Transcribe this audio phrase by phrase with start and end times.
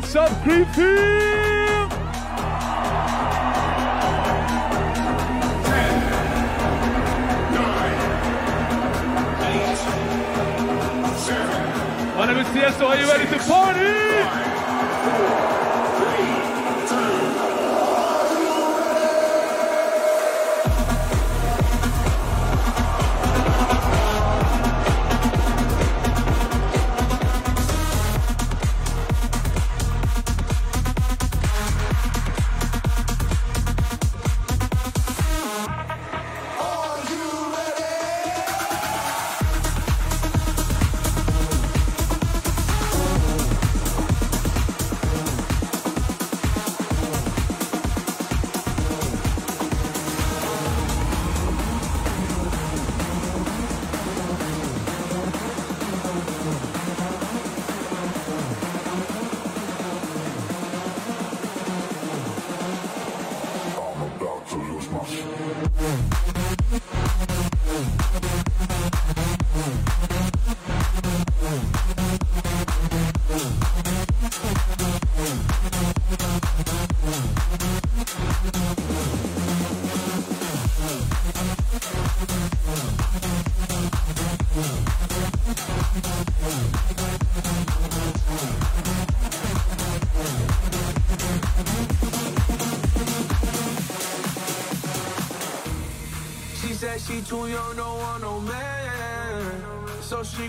[0.00, 1.29] What's up, creepy?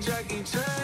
[0.00, 0.81] Jackie Chan.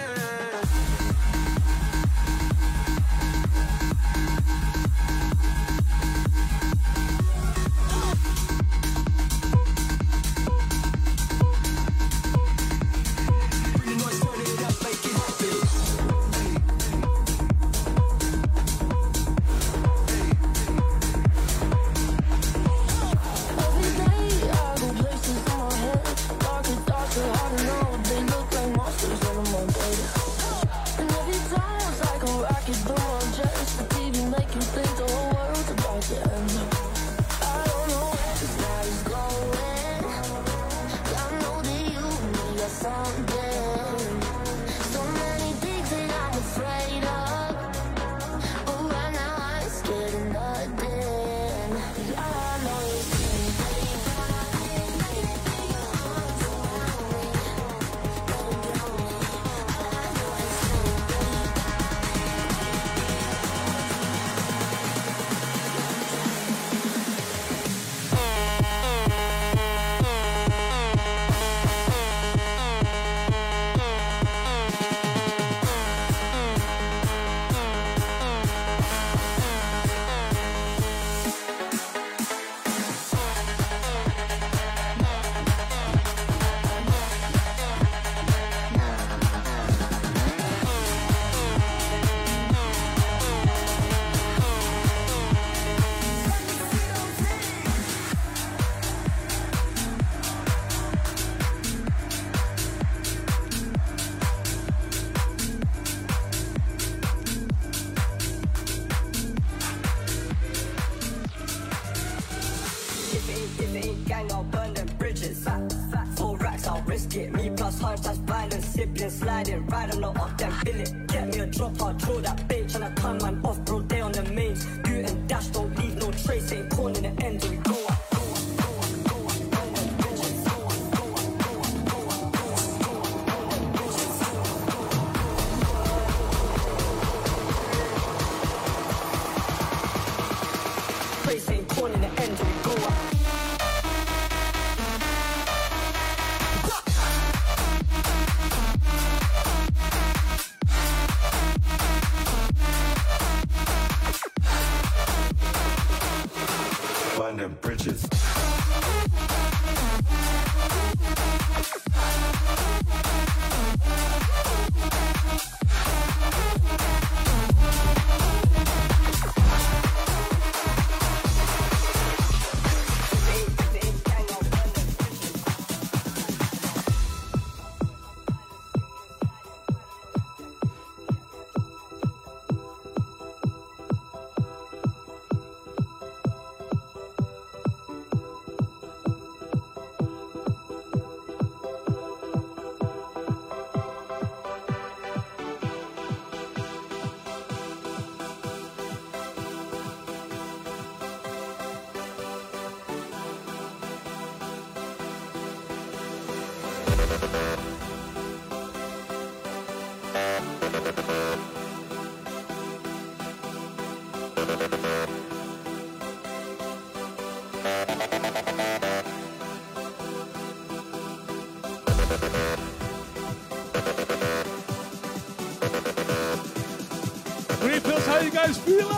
[228.49, 228.98] Creamfields, how you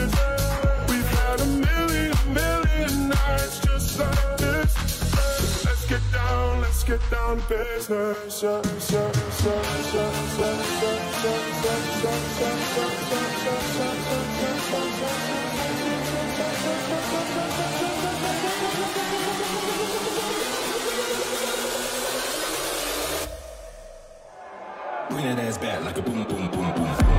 [6.91, 8.41] get down to business.
[25.09, 27.10] Bring that ass back like a boom, boom, boom, boom.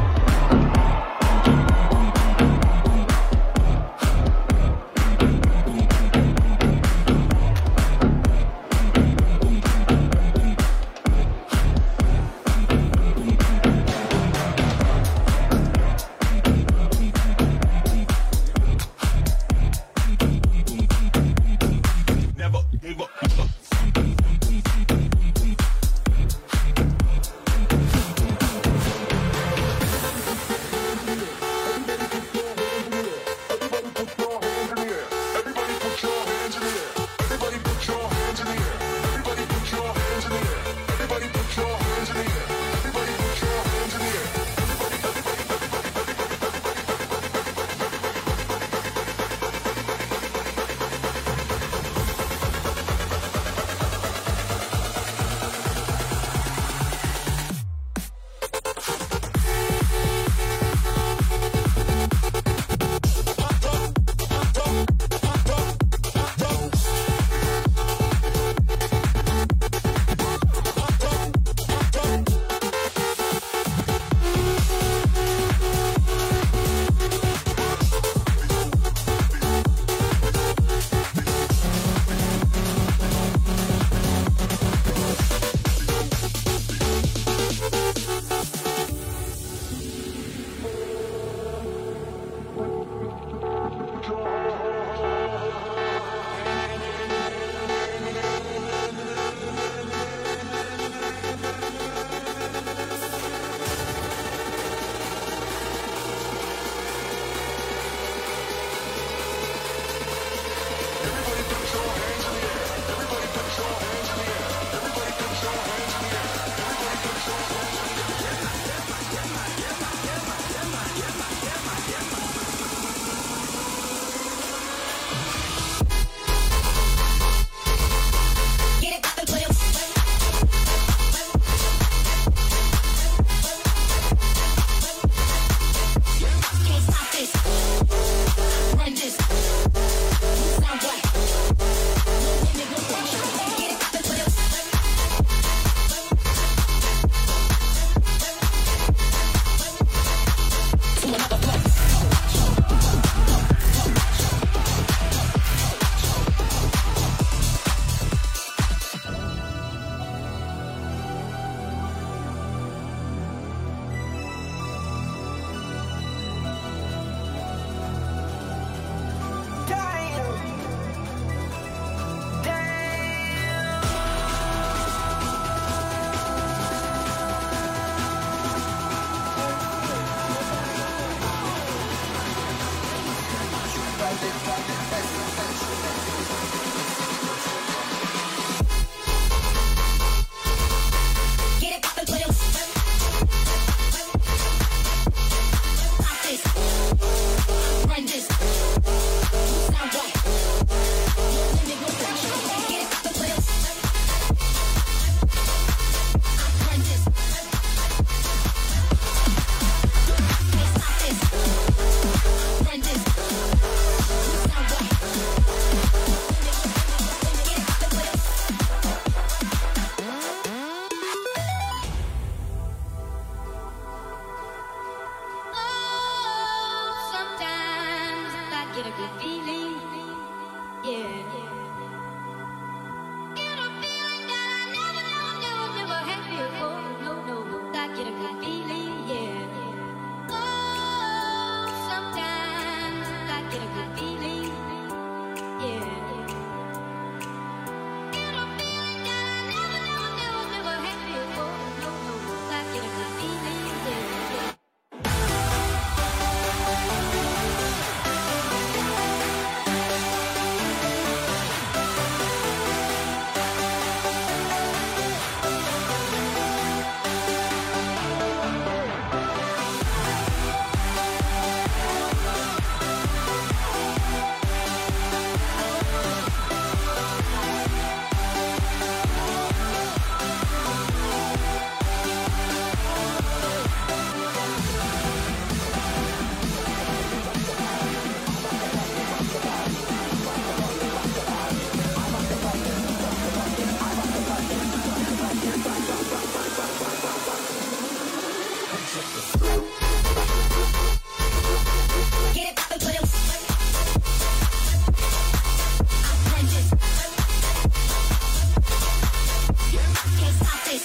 [310.73, 310.85] This.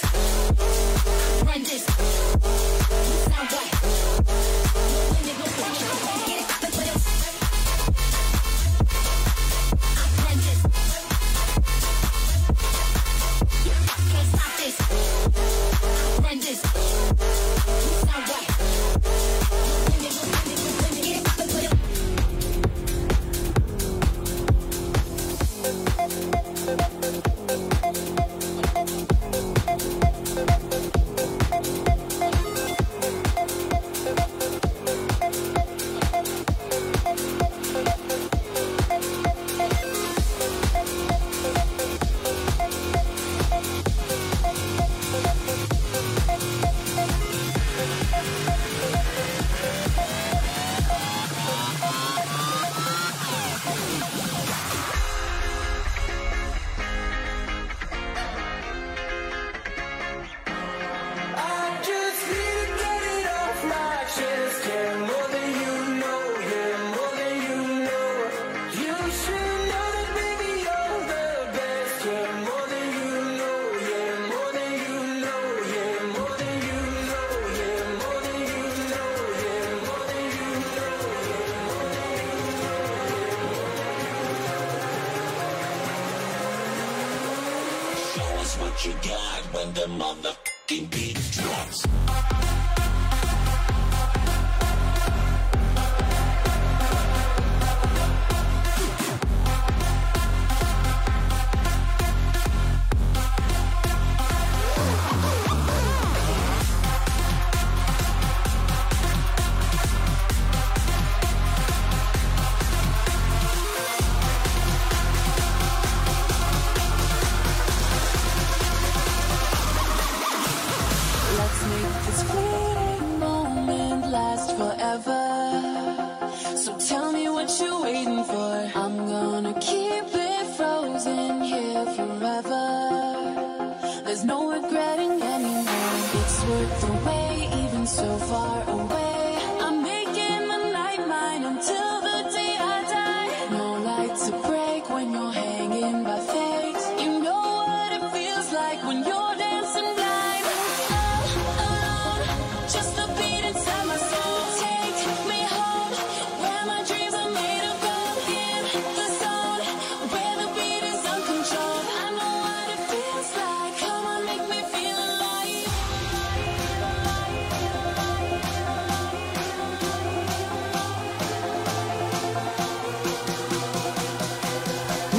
[1.64, 1.97] This.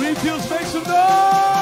[0.10, 1.59] Creamfields, make some noise!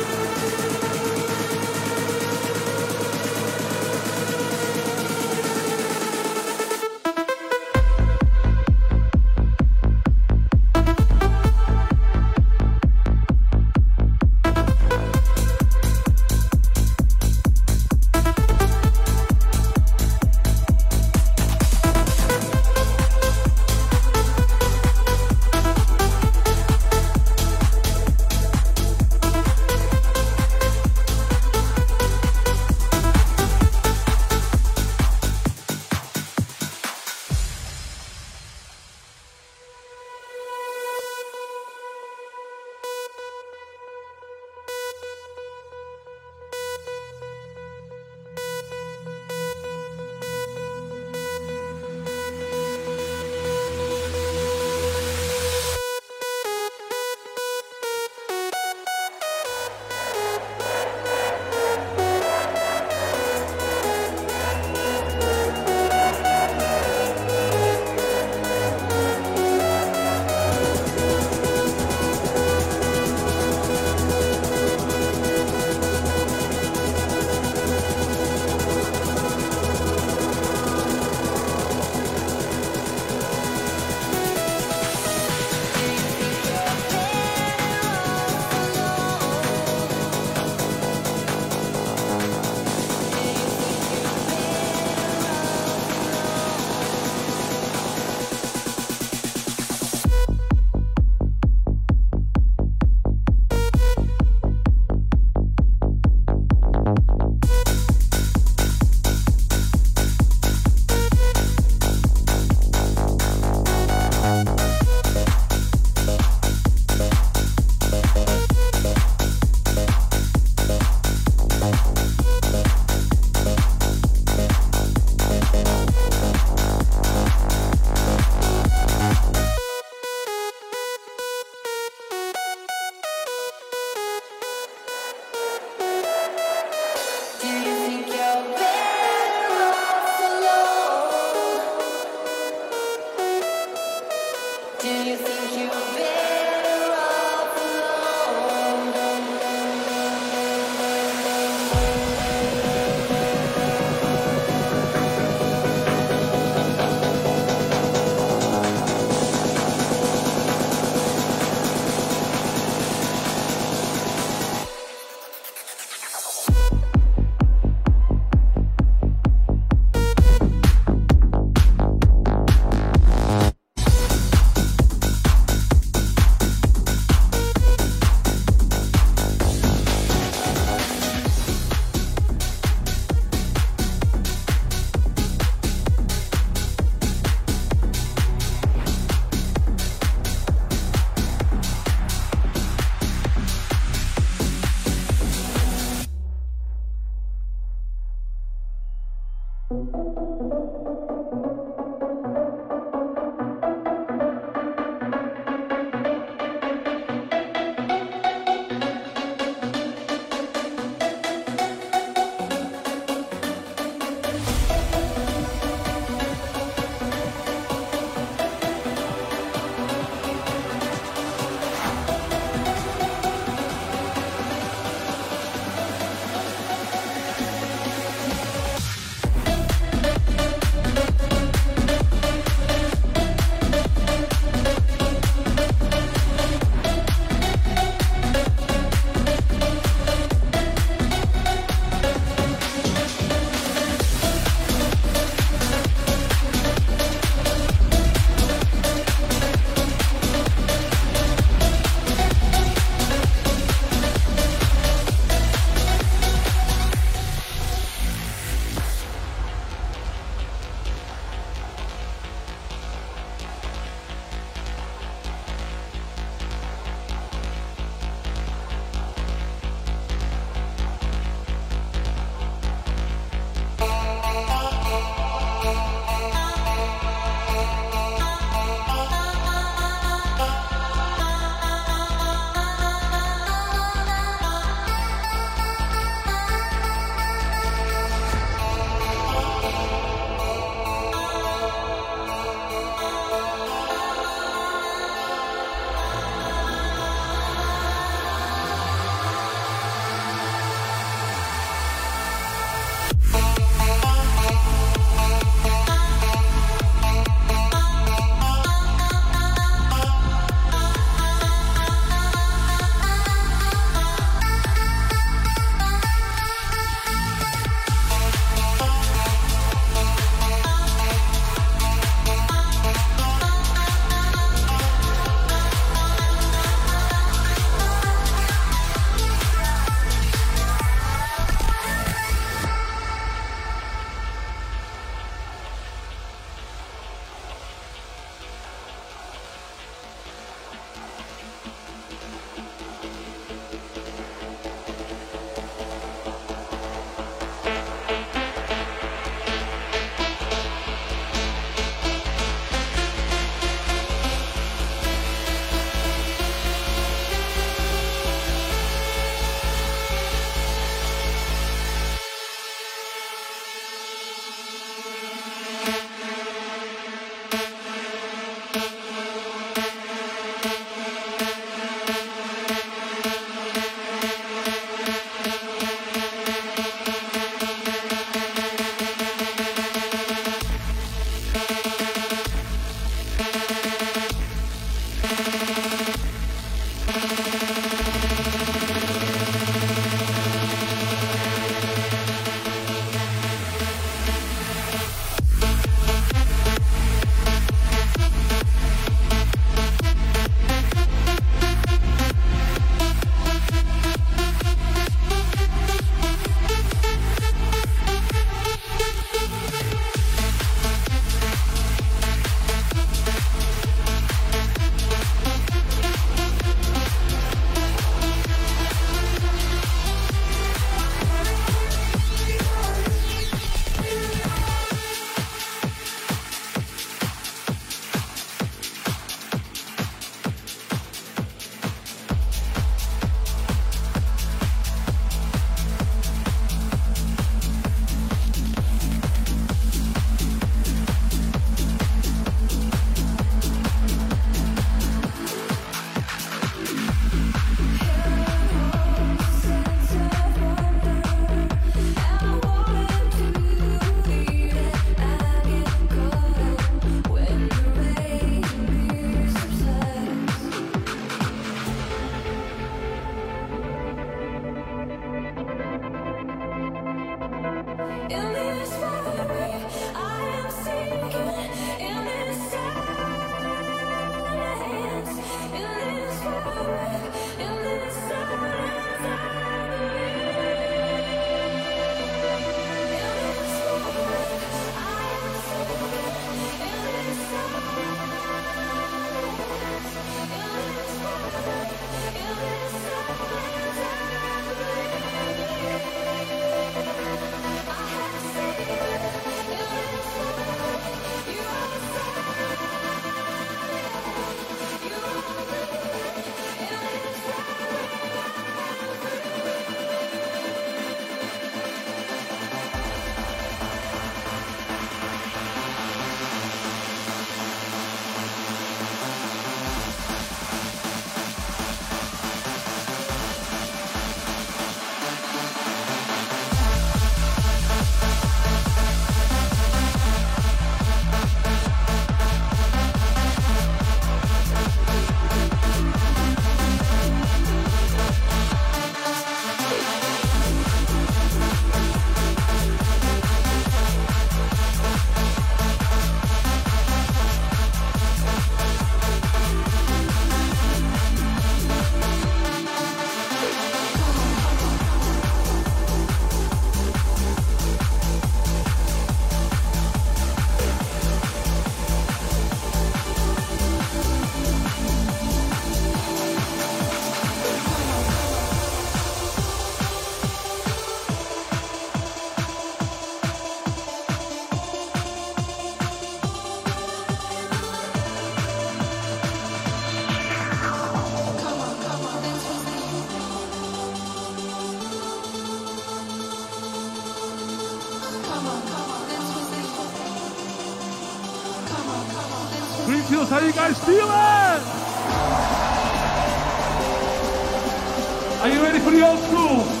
[598.61, 600.00] Are you ready for the old school?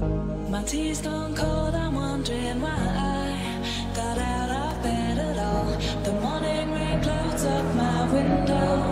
[0.00, 5.66] My tea's gone cold, I'm wondering why I got out of bed at all.
[6.02, 8.82] The morning rain clouds up my window,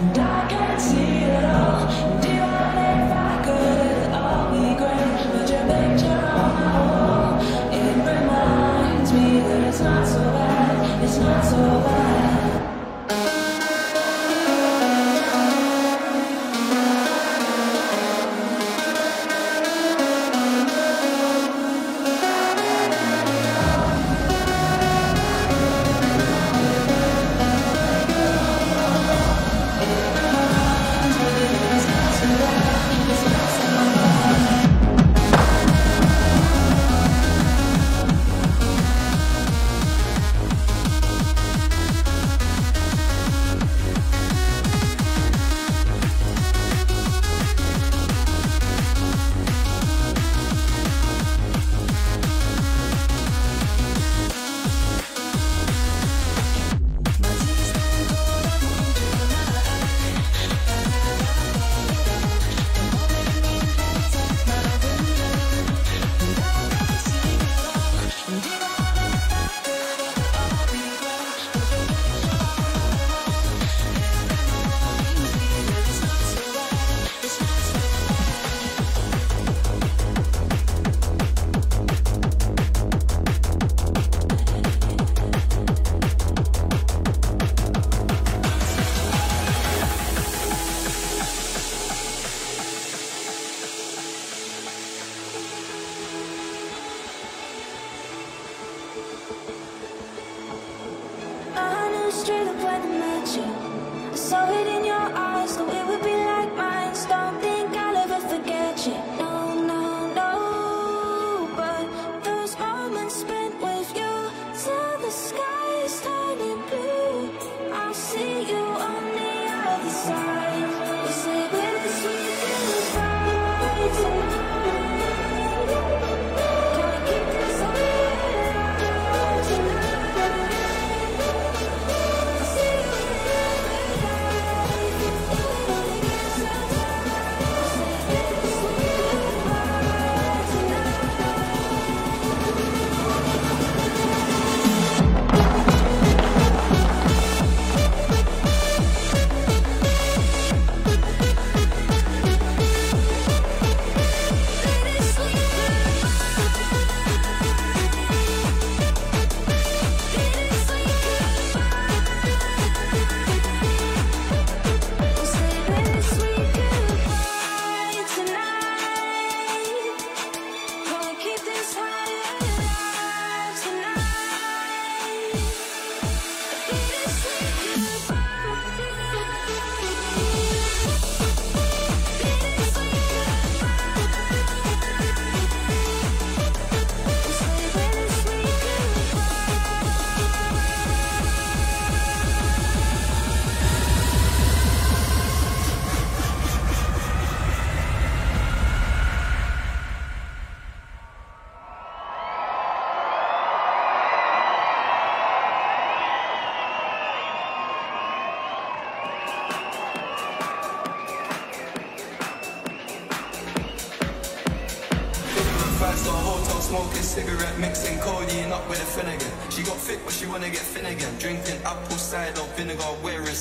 [0.00, 1.88] and I can't see it all.
[1.88, 5.16] And even if I could, it'd all be great.
[5.32, 7.40] But your picture on my wall,
[7.72, 12.13] it reminds me that it's not so bad, it's not so bad.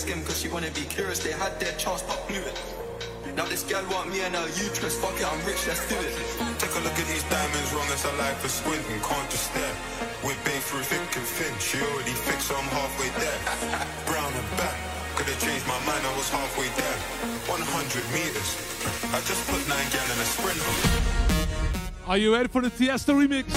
[0.03, 1.19] Wearing skim, cause she wanna be curious.
[1.19, 2.59] They had their chance, but blew it.
[3.35, 4.99] Now this gal want me and her uterus.
[4.99, 6.13] Fuck it, I'm rich, let's do it.
[6.59, 9.75] Take a look at these diamonds, wrong as I like for squinting, can't just stare.
[10.23, 13.39] We're babe through thick and thin, she already fixed, so I'm halfway there.
[14.09, 14.77] Brown and back,
[15.15, 16.97] could have changed my mind, I was halfway there.
[17.49, 18.49] 100 meters,
[19.09, 20.61] I just put nine gal in a sprint.
[22.05, 23.49] Are you ready for the Tiesto remix?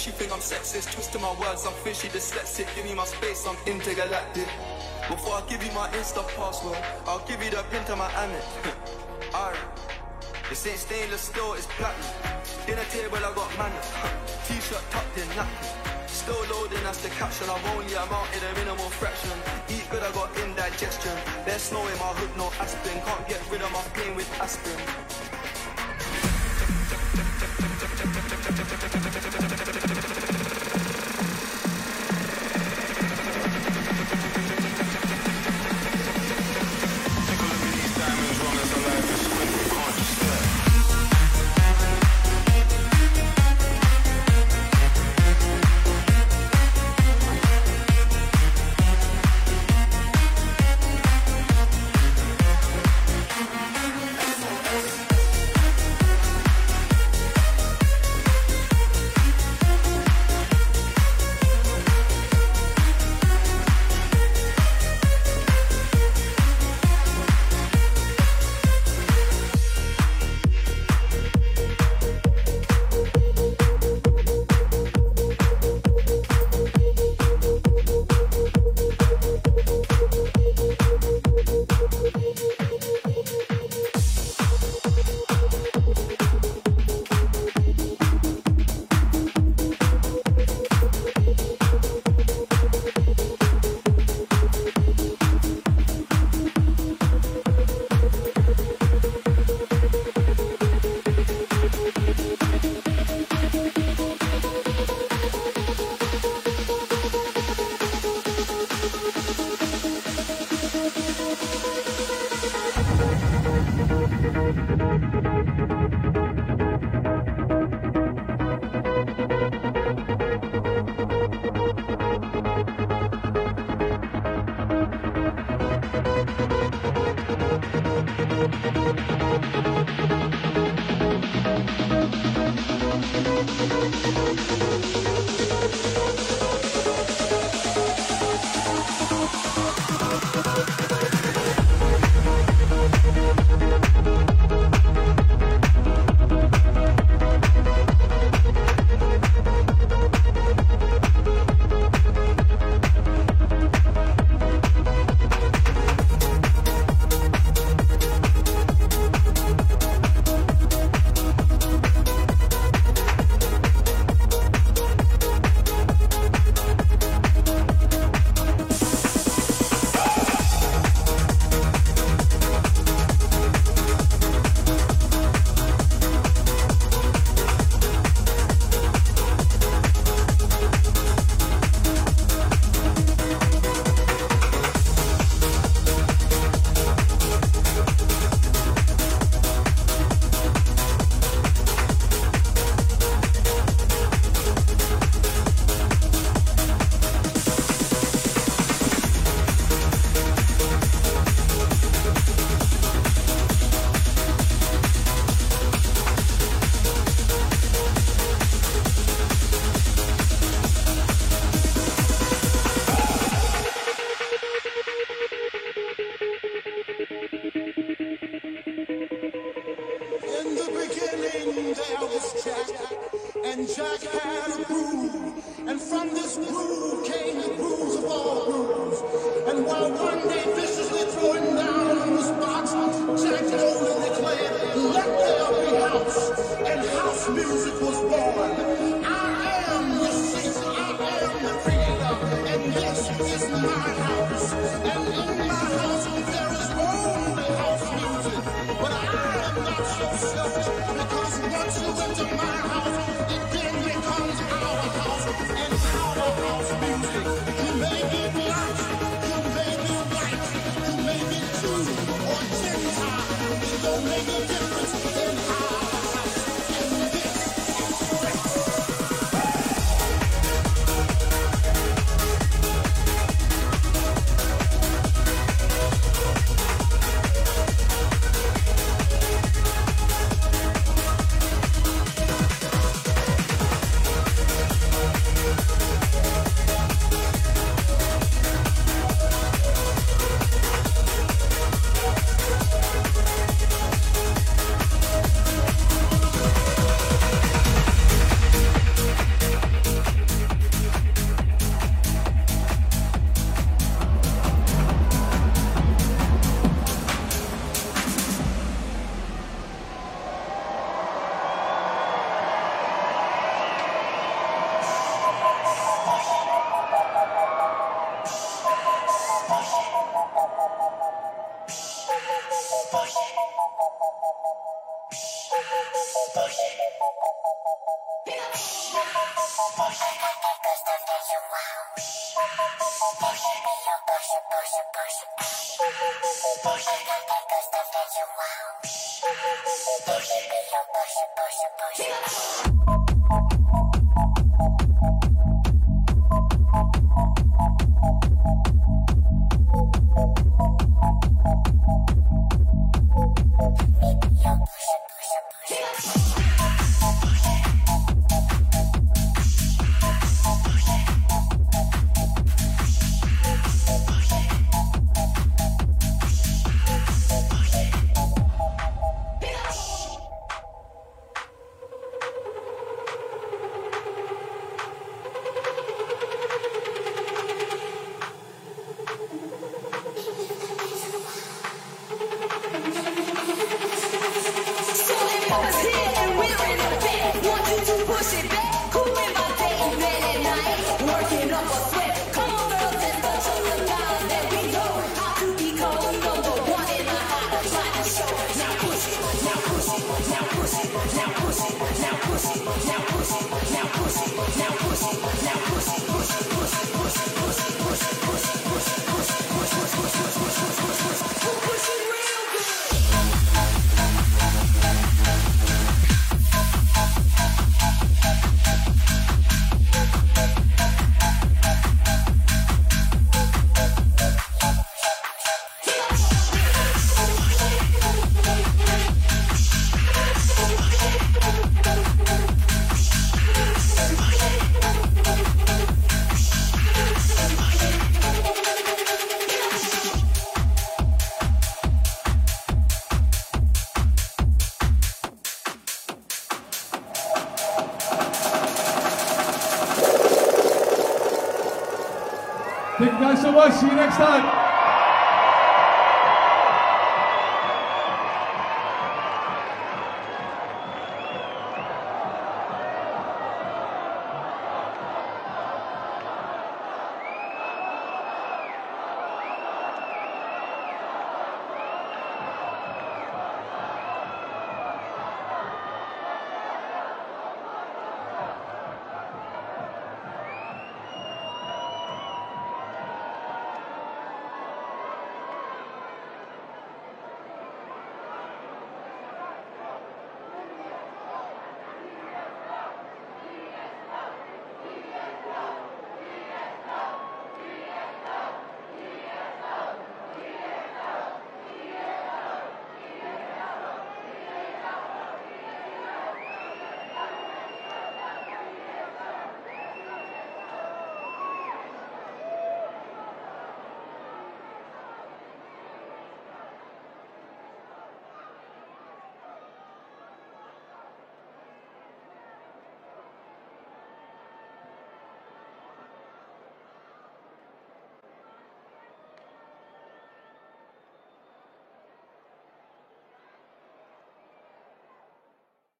[0.00, 0.94] She think I'm sexist.
[0.94, 2.66] Twisting my words, I'm fishy, dyslexic.
[2.74, 4.48] Give me my space, I'm intergalactic.
[5.08, 8.44] Before I give you my Insta password, I'll give you the pin to my Amex.
[9.34, 9.60] Alright.
[10.48, 12.08] This ain't stainless steel, it's platinum.
[12.66, 13.92] Dinner table, I got manners.
[14.48, 15.68] T-shirt tucked in napkin.
[16.08, 17.50] Still loading, that's the caption.
[17.50, 19.36] I've only amounted a minimal fraction.
[19.68, 21.12] Eat good, I got indigestion.
[21.44, 23.04] There's snow in my hood, no aspirin.
[23.04, 24.80] Can't get rid of my pain with aspirin.